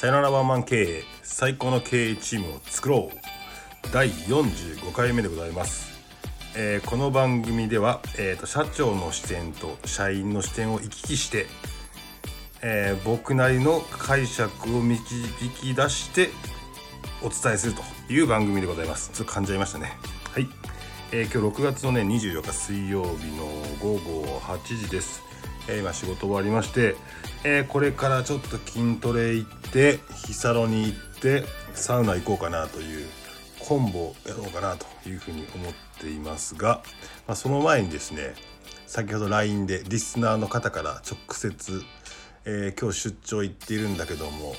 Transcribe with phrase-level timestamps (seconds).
[0.00, 3.92] さよならワンマン経営最高の経営チームを作ろう。
[3.92, 5.90] 第45回目でございます、
[6.56, 11.44] えーこの番組では、えーと社長の視点と社員の視点を行き来して、
[12.62, 15.02] えー僕なりの解釈を導
[15.60, 16.30] き出して
[17.20, 19.10] お伝えするという番組でございます。
[19.12, 19.92] ちょっと噛んじゃいましたね。
[20.32, 20.48] はい、
[21.12, 23.44] えー今日6月のね24日水曜日の
[23.82, 25.22] 午後8時です、
[25.70, 26.96] え今仕事終わりまして、
[27.44, 33.06] えこれからちょっと筋トレ行ってヒサロに行ってサウナ行こうかなという
[33.60, 36.82] コンボをやろうかなというふうに思っていますが、
[37.28, 38.34] まあ、その前にですね
[38.88, 41.82] 先ほど LINE でリスナーの方から直接、
[42.44, 44.56] えー今日出張行っているんだけども、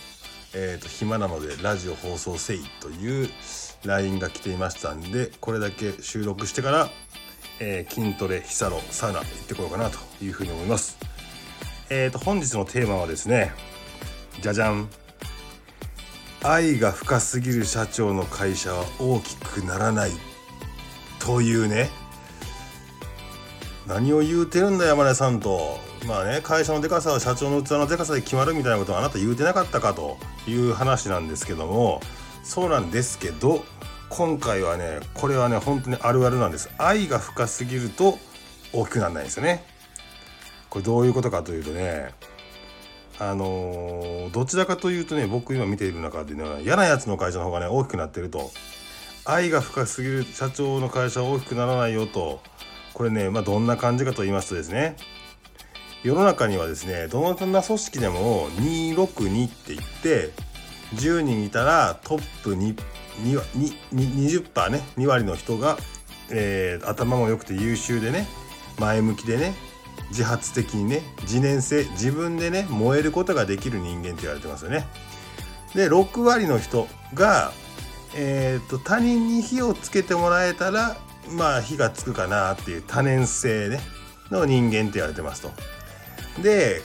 [0.53, 3.29] えーと暇なのでラジオ放送せいという
[3.83, 6.89] LINE が来ていましたんでこれだけ収録してから、
[7.59, 10.97] えー筋トレヒサロサウナ行ってこようかなというふうに思います。
[11.89, 13.51] えーと本日のテーマはですね
[14.39, 14.89] じゃじゃん
[16.43, 20.11] 愛が深すぎる社長の会社は大きくならない。
[21.19, 21.89] というね。
[23.87, 25.79] 何を言うてるんだ山根さんと。
[26.07, 32.01] まあね会社のでかさは社長の器のでかさで決まるみたいなことをあなた言うてなかったかという話なんですけども。
[32.43, 33.63] そうなんですけど
[34.13, 36.69] 今回はねこれはね本当にあるあるなんです。
[36.77, 38.19] 愛が深すぎると
[38.73, 39.63] 大きくならないんですよね。
[40.69, 42.09] これどういうことかというとね
[43.19, 48.51] あのーどちらかというとね僕今見ている中でね嫌なやつの会社の方がね大きくなってると。
[49.23, 52.41] 愛が深すぎる社長の会社は大きくならないよと。
[52.93, 54.97] これねまあどんな感じかと言いますとですね。
[56.03, 60.31] 世の中にはですねどんな組織でも262って言って
[60.95, 62.75] 10人いたらトップ 2,
[63.23, 63.39] 2,
[63.93, 65.77] 2 20%ね2割の人が、
[66.29, 68.27] えー頭も良くて優秀でね
[68.79, 69.53] 前向きでね
[70.09, 74.85] 自発的にね自燃性自分でね燃えることができる人間って言われてますよね。
[75.75, 77.51] で6割の人が、
[78.15, 80.97] えー、と他人に火をつけてもらえたら
[81.29, 83.79] まあ火がつくかなっていう多年性ね
[84.29, 85.51] の人間って言われてますと。
[86.41, 86.81] で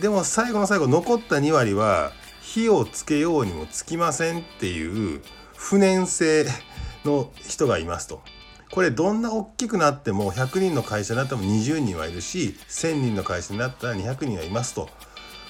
[0.00, 5.20] でも最後の最後残った2割は火をつけようにもつきませんっていう
[5.68, 6.46] 不燃性
[7.04, 8.22] の人がいますと。
[8.70, 14.88] これどんな大きくなっても100人の会社になっても20人はいるし1000人の会社になったら200人はいますと。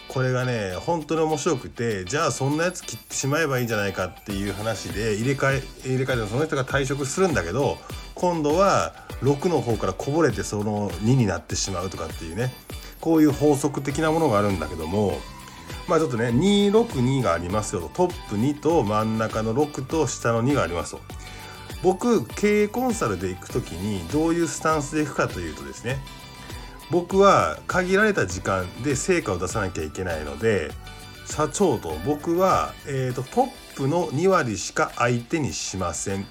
[0.08, 7.76] これがね本当に面白くてじゃあそんなやつ切ってしまえばいいんじゃないかっていう話で入れ替え入れ替えてその人が退職するんだけど
[8.14, 12.54] 今度は6の方からこぼれてその2になってしまうとかっていうね
[13.02, 15.18] こういう法則的なものがあるんだけども
[15.88, 17.88] まあちょっとね262がありますよと。
[18.08, 21.00] トップ2と真ん中の6と下の2がありますと。
[21.82, 25.98] 僕経営コンサルで行く時にどういうスタンスで行くかというとですね。
[26.90, 30.70] 僕は限られた時間で成果を出さなきゃいけないので
[31.26, 36.26] 社長と僕は、えー、とトップの2割しか相手にしません。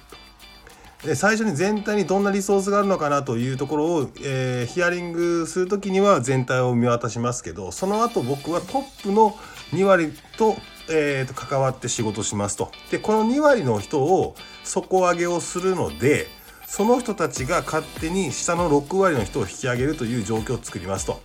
[1.02, 9.36] 最初に全体にどんなリソースがあるのかなというところを、えーヒアリングする時には全体を見渡しますけどその後僕はトップの
[9.72, 10.56] 2割と,、
[10.90, 12.70] えーと関わって仕事しますと。
[12.90, 14.34] でこの2割の人を
[14.64, 16.26] 底上げをするので
[16.66, 21.20] その人たちが勝手に下の6割の人を引き上げるという状況を作りますと。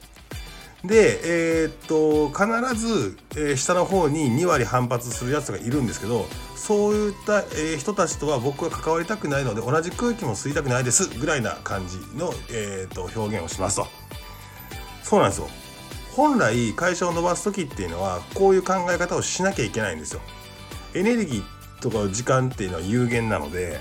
[0.86, 6.26] で、えーっと必ず、えー下の方に2割反発するやつがいるんですけど
[6.56, 13.88] そういった、えー人たちとは僕は関わりたくないので同じ空気も吸いたくないですぐらいな感じの、えっと表現をしますと。
[15.04, 15.50] そうなんですよ
[16.16, 20.22] 本来会社を伸ばす時っていうのはこういう考え方をしなきゃいけないんですよ。
[20.94, 23.80] エネルギーとか時間っていうのは有限なので、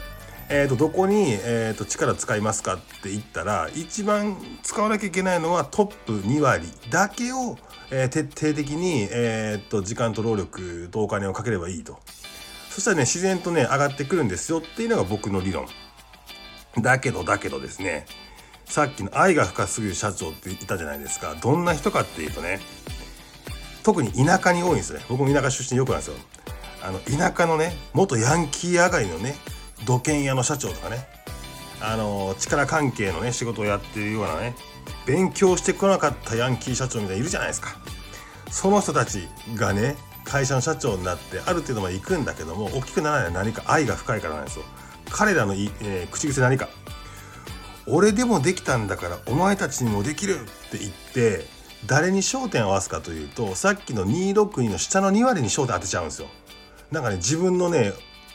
[0.52, 7.56] えー、とどこに、えー、と力使いますかって言ったら一番使わなきゃいけないのはトップ2割だけを、
[7.92, 11.98] えー徹底的に、えー、と時間と労力とお金をかければいいと。
[12.68, 15.66] そしたらね自然とね上がってくるんですよっていうのが僕の理論。
[16.80, 18.06] だけどだけどですね。
[18.64, 21.36] さっきの愛が深すぎる社長って言ったじゃないですか。
[21.40, 22.60] どんな人かっていうとね
[23.84, 25.00] 特に田舎に多いんですね。
[25.08, 26.14] 僕も田舎出身よくなんですよ。
[26.82, 29.36] あの田舎のね元ヤンキー上がりのね
[29.84, 31.06] 土建屋の社長とかね。
[31.82, 34.54] あの力関係のね仕事をやってるようなね
[35.06, 37.70] 勉強してこなかったヤンキー社長みたいにいるじゃないですか。
[38.50, 44.64] その人たちがね会社の社長になってある程度まで行くんだけども大きくならない何か愛が深いからなんですよ。
[45.10, 46.68] 彼らのい、えー口癖何か。
[47.86, 51.46] 俺でもできたんだからお前たちにもできるって言って
[51.86, 56.28] 誰に焦点を合わすかというとさっきの262の下の2割に焦点当てちゃうんですよ。
[56.92, 57.94] なんかね自分のね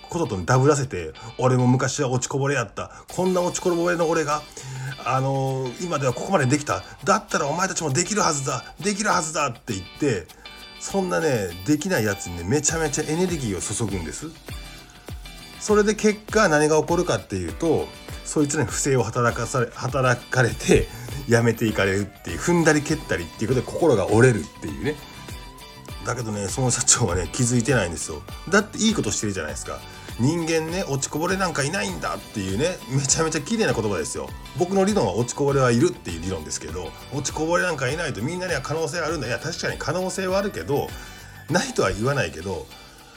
[0.09, 2.91] こととダブらせて俺も昔は落ちこぼれやった。
[3.15, 4.41] こんな落ちこぼれの俺が
[5.05, 6.83] あのー今ではここまでできた。
[7.03, 8.63] だったらお前たちもできるはずだ。
[8.79, 10.27] できるはずだって言って
[10.79, 14.27] そんなねできないやつにねめちゃめちゃエネルギーを注ぐんです。
[15.59, 17.87] それで結果何が起こるかっていうと
[18.23, 20.87] そいつらに不正を働かされ働かれて
[21.27, 24.95] やめていかれるっていう踏んだり蹴ったりっていうことで心が折れるっていうね。
[26.05, 28.21] だけどねその社長はね気づいてないんですよ。
[28.49, 29.79] だっていいことしてるじゃないですか。
[30.19, 34.29] 人間ね落ちこぼれなんかいないんだっていうねめちゃめちゃ綺麗な言葉ですよ。
[34.57, 39.27] 僕の理論は落ちこぼれはいるっていう理論ですけど落ちこぼれなんかいないとみんなには可能性あるんだ。
[39.27, 40.87] いや確かに可能性はあるけど
[41.49, 42.65] ないとは言わないけど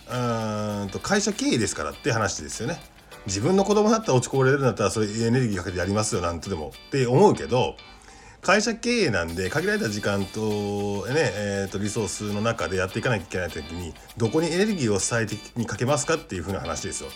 [0.09, 2.81] うーんと会社経営ですからって話ですよね。
[3.27, 7.77] 自分の子供だったら落ちこぼれるんだったらそれエネルギーかけてやりますよなんとでもって思うけど
[8.41, 17.11] 会社経営なんで限られた時間と,、ねえー、とリソースの中でやっていかなきゃいけない時にどこにエネルギーを最適にかけますかっていう風な話ですよ。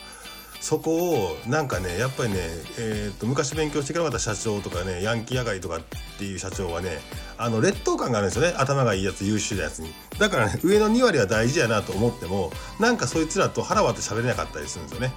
[0.61, 2.37] そこをなんかねやっぱりね、
[2.79, 5.81] えー、と昔勉強してくれなかった社長とかねヤンキー上がりとかっ
[6.19, 7.01] ていう社長はね
[7.37, 8.55] あの劣等感があるんですよね。
[8.57, 9.93] 頭がいいやつ優秀なやつに。
[10.21, 15.13] だからね上の2割は大事やなと思ってもなんかそいつらと腹割って喋れなかったりするんですよね。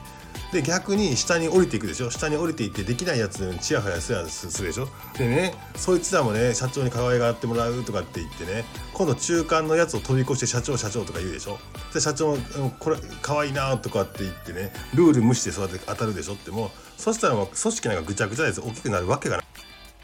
[0.53, 2.09] で逆に下に降りていくでしょ？
[2.09, 4.87] 下に降りていってできないやつにチヤホヤするするでしょ？
[5.17, 8.63] でねそいつらもね社長に可愛がってもらうとかって言ってね
[8.93, 11.57] 今度中間のやつを飛び越して社長社長とか言うでしょ？
[11.93, 12.37] で社長
[12.79, 19.45] これ可愛いなとかって言ってねルール無視でそうやって当たるでしょってもそしたらもう組織なんかぐちゃぐちゃです大きくなるわけがない。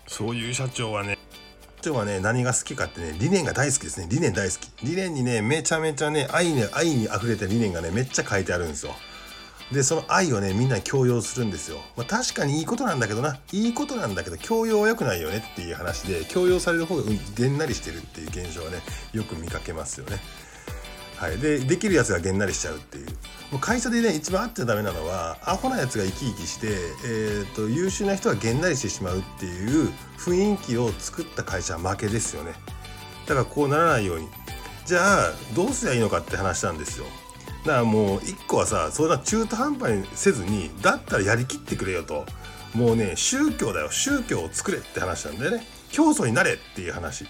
[0.08, 1.18] そういう社長はね
[1.78, 4.08] 社長はね何が好きかってね理念が大好きですね。
[4.10, 4.70] 理念大好き。
[4.84, 8.92] 理念にねめちゃめちゃね愛に愛に溢れた理念がねめっちゃ書いてあるんですよ
[9.72, 13.40] でその愛をねみんな強要するんですよ、まあ、確かにいいことなんだけどな。
[13.52, 17.04] いいことなんだけど強要は良くないよねっていう話で強要される方が
[17.36, 18.80] げんなりしてるっていう現象はね
[19.14, 20.18] よく見かけますよね。
[21.16, 23.06] はい、でできるやつがげんなりしちゃうっていう。
[23.52, 26.68] もう会社でね一番あってダメなのはアホなやつが生き生きして、
[27.06, 32.54] えーと、優秀な人がげんなりしてしまうっていう雰囲気を作った会社は負けですよね。
[33.28, 34.28] だからこうならないように。
[34.86, 37.06] じゃあどうすりゃいいのかって話なんですよ。
[37.66, 42.26] だからもう一個はさそんな中途半端にせずにだったらやりきってくれよと。
[42.74, 43.92] もうね宗教だよ。
[43.92, 45.66] 宗教を作れって話なんだよね。
[45.92, 47.26] 教祖になれっていう話。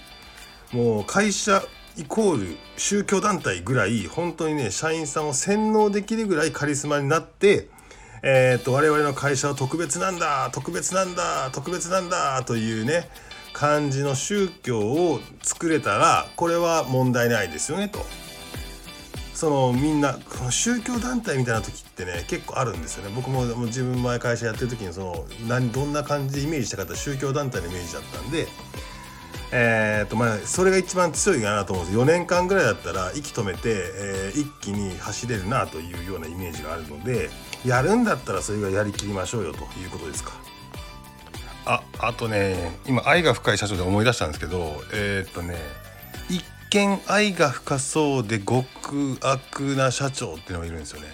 [0.71, 1.63] もう会社
[1.97, 7.67] イコール宗教団体ぐらい本当にね社員さんを洗脳できるぐらいカリスマになって
[8.23, 13.09] えー、と我々の会社は特別なんだ特別なんだ特別なんだというね
[13.51, 17.99] 感じの宗教を作れたらこれは問題ないですよねと。
[19.41, 28.45] そのみんなこの宗教団体みたいな時ってね結構あるんですよね僕も自分前会社やってる時にその何どんな感じでイメージしたかった宗教団体のイメージだったんで
[29.51, 37.29] えーとまあ、それが一番強いかなと思うんです4年間ぐらいだったら息止めて、えー、一気に走れるなというようなイメージがあるので
[37.65, 40.33] やるんだったらそれがやりきりましょうよということですか。
[41.65, 45.57] ああとね今愛が深い社長で思い出したんですけどえっ、とね
[46.71, 51.07] 見愛が深そうで極悪な社長っていうのがいるんですよね。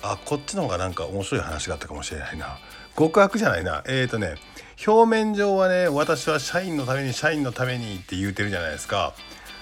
[0.00, 2.58] あこっちの方がなんか面白い話があったかもしれないな。
[2.96, 3.82] 極悪じゃないな。
[3.88, 4.36] えっ、ー、とね
[4.86, 9.14] 表面上はね私は社員のために社員のためにって言うてるじゃないですか。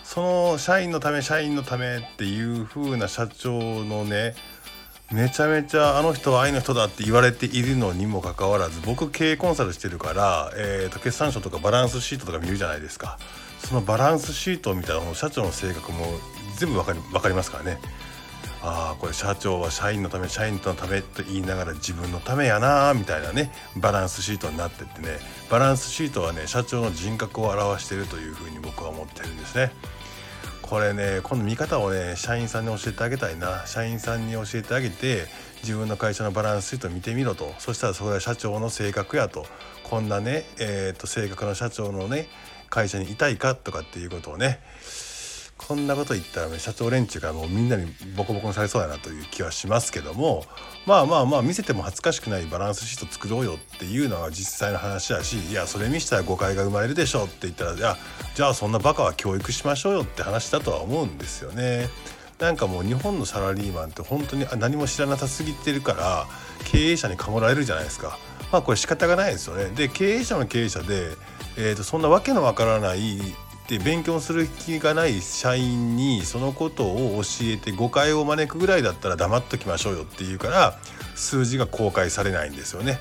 [0.02, 4.34] その社員のため社員のためっていう風な社長のね
[5.10, 13.18] めちゃめちゃあの人は愛の人だって言われているのにもかかわらず僕経営コンサルしてるから、えーと決算書とかバランスシートとか見るじゃないですか。
[13.64, 16.06] そのバランスシートを見たら社長の性格も
[16.56, 17.78] 全部わかり分かりますからね。
[18.66, 25.18] ああこれ社長は社員のため社員とのためと言いながら自分のためやなみたいなねバランスシートになってってね。
[25.50, 29.70] バランスシートはね社長の人格を表しているというふうに僕は思ってるんですね。
[30.62, 33.66] これねこの見方をね社員さんに教えてあげたいな。
[33.66, 35.26] 社員さんに教えてあげて
[35.62, 37.54] 自分の会社のバランスシート見てみろと。
[37.58, 39.46] そしたらそれは社長の性格やと。
[39.82, 42.28] こんなね、えーと、と性格の社長のね
[42.74, 44.58] 会社にいたいかとかっていうことをね
[45.56, 50.44] こんなこと言ったら、ね、社長連中がもうみんなにボコボコにされそうだなという気はしますけども
[50.84, 57.96] まあまあまあ見せても恥ずかしくないバランスシート作ろうよっていうのは実際の話だしいやそれ見せたら誤解が生まれるでしょって言ったらいや
[58.34, 61.88] じゃあそんなバカは教育しましょうよって話だとは思うんですよね。
[62.40, 66.26] なんかもう日本のサラリーマンって本当に何も知らなさすぎてるから
[66.64, 68.18] 経営者にかもられるじゃないですか。
[68.50, 69.66] まあこれ仕方がないですよね。
[69.66, 71.12] で経営者の経営者で
[71.56, 73.18] えーと、そんなわけのわからない
[73.68, 80.78] で勉強する気がない社員にそのことを教えて誤解を招くぐらいだったら黙っときましょうよっていうから
[81.14, 82.98] 数字が公開されないんですよね。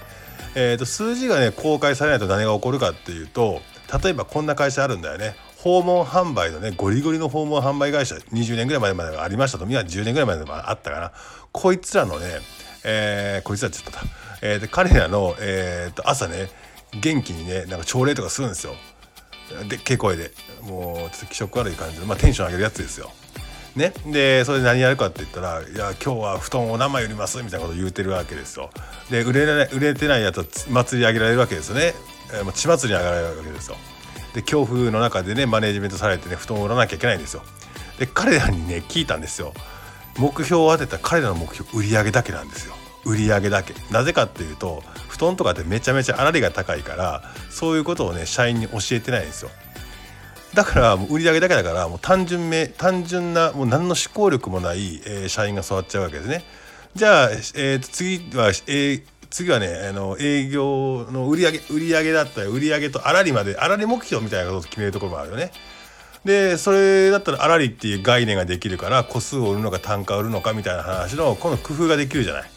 [0.55, 3.61] えーと、数字がね公開されないと何が起こるかっていうと
[4.03, 5.35] 例えばこんな会社あるんだよね。
[5.57, 9.65] 訪問販売のねゴリゴリの訪問販売会社20年ぐらい前までありましたと。
[9.65, 11.11] みんな10年ぐらい前まであったかな。
[11.51, 12.27] こいつらのね、
[12.83, 14.01] えー、こいつらって言った、
[14.41, 16.49] えー、で彼らの、えー、と朝ね
[17.01, 18.73] 元気にねなんか朝礼とかするんですよ
[19.67, 20.31] でっけ声で
[20.61, 23.11] もうちょっと気色悪い感じで、まあ、テンション上げるやつですよ
[23.75, 28.69] ね、でそれで何やるかって言ったら「いや今日は布団を何枚売ります」みたいなこと言うてるわけですよ。
[29.09, 31.95] で売れない売れてないやつは祭り上げられるわけですよね。
[32.31, 33.77] えー、血祭り上げられるわけですよ。
[34.35, 37.41] で恐怖の中でねマネジメントされてね布団を売らなきゃいけないんですよ。
[37.97, 39.53] で彼らにね聞いたんですよ。
[40.19, 42.75] 目標を当てた彼らの目標売り上げだけなんですよ。
[43.05, 49.51] 売り上げだけなぜかっていうと布団とかってめちゃめちゃ粗利が高いからそういうことをね社員に教えてないんですよ
[50.53, 56.43] だからもう売り上げだけだからもう単純め単純なもう何の思考力もない、えー、社員が育っちゃうわけですね。
[56.95, 65.51] じゃあ、えー、と次は、えー、次はねあの営業の売り上げ売り上げだったら売り上げと粗利まで粗利目標みたいなことを決めるところもあるよね。
[66.23, 72.52] でそれだったら粗利っていう概念ができるから個数を売るのか単価を売るのかみたいな話のこの工夫ができるじゃない。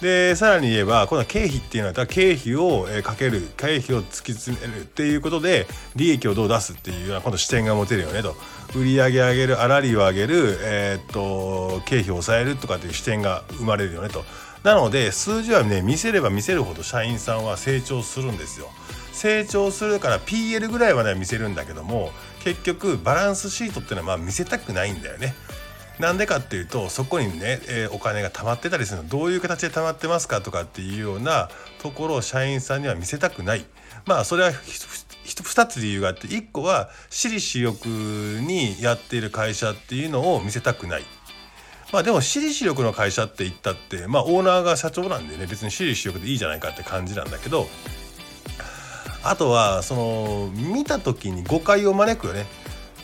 [0.00, 8.34] でさらに言えばこの経費っていうのは経費をかける経費を突き詰めるっていうことで利益をどう出すっていうような今度視点が持てるよねと。
[8.74, 14.24] 売り上げ上げる粗利を上げる、えー、っと経費を抑えるとかっていう視点が生まれるよねと。
[14.62, 18.68] なので数字はね見せれば見せるほど社員さんは成長するんですよ。
[19.12, 22.10] 成長するから PL ぐらいまでは見せるんだけども
[22.42, 25.34] 結局バランスシートっていうのはまあ見せたくないんだよね。
[26.00, 29.08] なんでかっていうとそこにね、えー、お金が貯まってたりするの。
[29.08, 33.66] どういう形で貯まってますかとかっていうようなところを社員さんには見せたくない。
[34.06, 41.04] まあそれは2つ理由があって1個は私利私欲にやっている会社っていうのを見せたくない。
[41.92, 47.66] まあでも私利私欲の会社って言ったってまあオーナーが社長なんでね別に私利私欲でいいじゃないかって感じなんだけど
[49.22, 52.46] あとはその見た時に誤解を招くよね。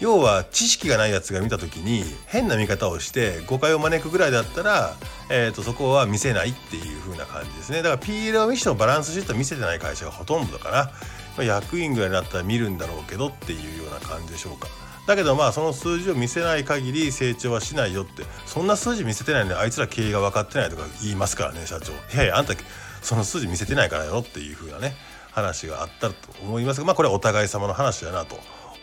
[0.01, 4.95] 要は知識がないやつが見た時に変な見方をして誤解を招くぐらいだったら、
[5.31, 10.93] えー、とそこは見せないっていう風な感じですねだから PL を見してもバランスシート見せてない会社がほとんどだか
[11.37, 14.69] ら、役員ぐらいだったら見るんだろうけどっていうような感じでしょうか。
[15.07, 22.55] だけどまあその数字を見せない限り成長はしないよってそんな数字見せてないのにあいつら経営が分かってないとか言いますからね社長いやいやあんた
[23.03, 24.95] その数字見せてないからよっていう風なね
[25.31, 28.37] 話があったと思いますがまあこれはお互い様の話だなと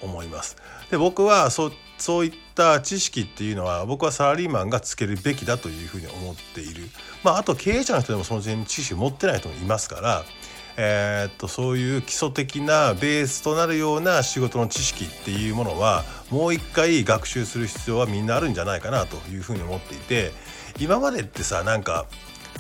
[0.03, 0.57] 思います。
[0.91, 6.89] で僕はそそういった知識っていうのは僕はサラリーマンがつけるべきだというふうに思っている。
[7.23, 10.25] まあ、あと経営者の人でもその点知識を持ってない人もいますから、
[10.75, 20.31] えー、っとそういう基礎的なベースとなるような仕事の知識っていうものはもう一回学習する必要はみんなあるんじゃないかなというふうに思っていて
[20.79, 22.07] 今までってさなんか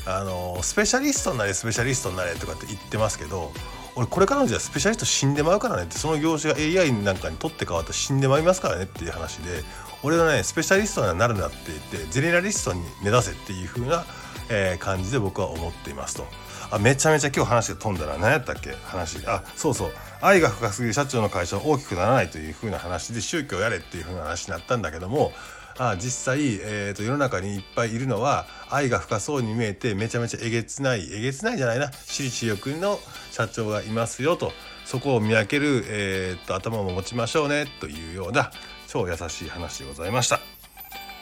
[0.05, 3.51] あのスペシャリストになれスペシャリストになれとかって言ってますけど
[3.95, 9.63] 俺これからの時代スペシャリスト死んでまうからねってその業種が AI なんかに取って変わったら死んでまいりますからねっていう話で
[10.01, 11.57] 俺はねスペシャリストになるなって
[11.91, 14.03] 言ってゼネラリストに目指せっていう風な、
[14.49, 16.25] えー、感じで僕は思っていますと。
[16.71, 18.71] あめちゃめちゃ今日話が飛んだら何やったっけ？
[18.85, 19.19] 話。
[19.27, 19.91] あそうそう。
[20.21, 25.33] 愛が深すぎる社長の会社は大きくならないという風な話で宗教やれっていう風な話になったんだけども
[25.77, 32.99] あ実際、えーと、世の中にいっぱいいるのは愛が深そうに見えてめちゃめちゃえげつないえげつないじゃないな私利私欲の
[33.31, 34.51] 社長がいますよと
[34.85, 38.51] そこを見分ける、えーと、頭も持ちましょうねというような
[38.87, 40.39] 超優しい話でございました。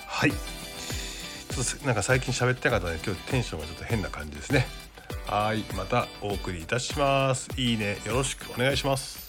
[0.07, 4.67] はいちょっとなんか最近喋ってなかったので今日テンションがちょっと変な感じですね。
[5.25, 7.49] はいまたお送りいたします。
[7.57, 9.20] いいねよろしくお願いします。